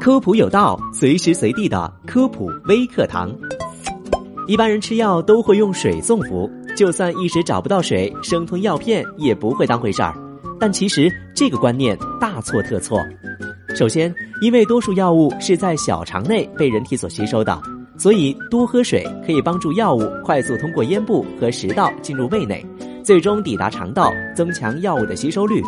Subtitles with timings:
[0.00, 3.34] 科普有道，随时随地的科普微课堂。
[4.46, 10.14] 一般人吃药都会用水送服，就算一时找不到水，生吞药片也不会当回事儿。
[10.60, 12.98] 但其实这个观念大错特错。
[13.74, 17.60] 首先，因为多数药物是在小肠内被人体所吸收的，
[17.96, 22.64] 所以多喝水可以帮助药物快速通过咽部和食道进入胃内，
[23.02, 25.62] 最终抵达肠道，增强药物的吸收率。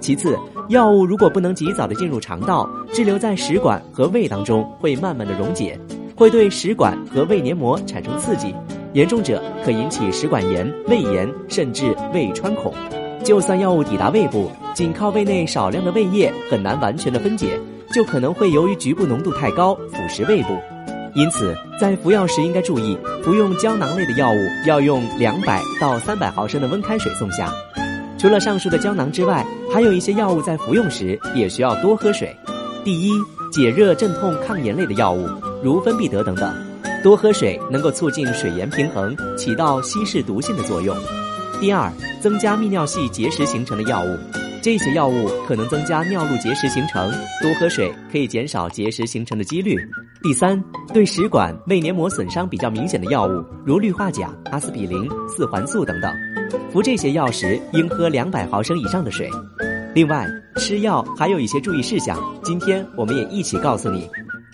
[0.00, 5.78] 其次，药物如果不能及早的进入肠道，滞留在食管和胃当中，会慢慢的溶解，
[6.16, 8.54] 会对食管和胃黏膜产生刺激，
[8.94, 12.72] 严重者可引起食管炎、胃炎，甚至胃穿孔。
[13.22, 17.60] 就算药物抵达胃部，仅靠胃内少量的胃液很难完全的分解，
[17.92, 20.58] 就可能会由于局部浓度太高腐蚀胃部。
[21.14, 24.36] 因此，在服药时应该注意，服用胶囊类的药物
[24.66, 27.52] 要用两百到三百毫升的温开水送下。
[28.24, 32.34] 除了上述的胶囊之外，还有一些药物在服用时也需要多喝水。
[32.82, 33.10] 第一，
[33.52, 35.28] 解热镇痛抗炎类的药物，
[35.62, 36.50] 如芬必得等等，
[37.02, 40.96] 多喝水能够促进水盐平衡，起到稀释毒性的作用。
[41.60, 44.16] 第二，增加泌尿系结石形成的药物，
[44.64, 47.12] 这些药物可能增加尿路结石形成，
[47.42, 49.76] 多喝水可以减少结石形成的几率。
[50.22, 50.58] 第三，
[50.90, 56.10] 对食管、胃黏膜损伤比较明显的药物，如氯化钾、阿司匹林、四环素等等。
[56.72, 59.28] 服这些药时，应喝两百毫升以上的水。
[59.94, 60.26] 另外，
[60.56, 64.08] 吃药还有一些注意事项，今天我们也一起告诉你。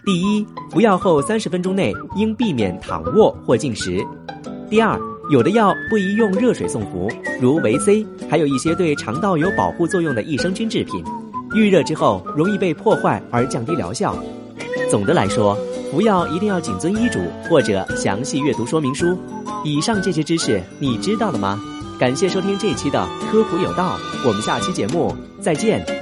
[0.05, 4.05] 第一，服药后三十分钟内应避免躺卧或进食。
[4.69, 7.09] 第二，有的药不宜用热水送服，
[7.41, 11.05] 如维 C，还有一些对肠道有保护作用的益生菌制品，
[11.55, 14.17] 遇热之后容易被破坏而降低疗效。
[14.91, 15.57] 总的来说，
[15.93, 19.17] 服药一定要谨遵医嘱或者详细阅读说明书。
[19.65, 21.61] 以上这些知识你知道了吗？
[21.97, 26.00] 感谢收听这一期的科普有道，我们下期节目再见。